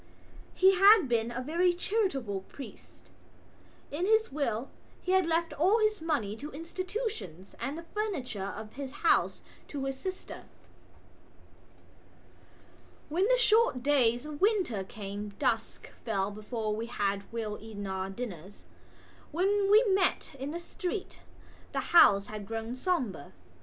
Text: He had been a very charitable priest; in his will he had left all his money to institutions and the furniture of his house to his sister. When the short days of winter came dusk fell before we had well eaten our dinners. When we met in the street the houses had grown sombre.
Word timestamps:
He 0.55 0.73
had 0.73 1.07
been 1.07 1.29
a 1.31 1.43
very 1.43 1.75
charitable 1.75 2.39
priest; 2.49 3.11
in 3.91 4.07
his 4.07 4.31
will 4.31 4.71
he 4.99 5.11
had 5.11 5.27
left 5.27 5.53
all 5.53 5.77
his 5.77 6.01
money 6.01 6.35
to 6.37 6.49
institutions 6.49 7.53
and 7.59 7.77
the 7.77 7.83
furniture 7.93 8.51
of 8.57 8.73
his 8.73 8.91
house 9.05 9.43
to 9.67 9.85
his 9.85 9.95
sister. 9.99 10.45
When 13.09 13.27
the 13.27 13.37
short 13.37 13.83
days 13.83 14.25
of 14.25 14.41
winter 14.41 14.83
came 14.83 15.35
dusk 15.37 15.91
fell 16.03 16.31
before 16.31 16.75
we 16.75 16.87
had 16.87 17.31
well 17.31 17.59
eaten 17.61 17.85
our 17.85 18.09
dinners. 18.09 18.63
When 19.31 19.69
we 19.69 19.83
met 19.83 20.33
in 20.39 20.49
the 20.49 20.57
street 20.57 21.19
the 21.73 21.79
houses 21.93 22.29
had 22.29 22.47
grown 22.47 22.75
sombre. 22.75 23.33